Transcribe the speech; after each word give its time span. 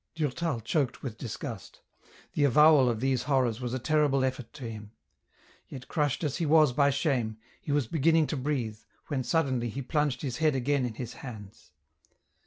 Durtal 0.15 0.61
choked 0.61 1.03
with 1.03 1.19
disgust; 1.19 1.79
the 2.33 2.43
avowal 2.43 2.89
of 2.89 3.01
these 3.01 3.21
horrors 3.29 3.61
was 3.61 3.71
a 3.71 3.77
terrible 3.77 4.23
effort 4.25 4.51
to 4.53 4.67
him; 4.67 4.89
yet 5.67 5.87
crushed 5.87 6.23
as 6.23 6.37
he 6.37 6.45
was 6.47 6.73
by 6.73 6.89
shame, 6.89 7.37
he 7.61 7.71
was 7.71 7.85
beginning 7.85 8.25
to 8.25 8.35
breathe, 8.35 8.79
when 9.09 9.23
suddenly 9.23 9.69
he 9.69 9.83
plunged 9.83 10.23
his 10.23 10.37
head 10.37 10.55
again 10.55 10.85
in 10.87 10.95
his 10.95 11.13
hands. 11.21 11.69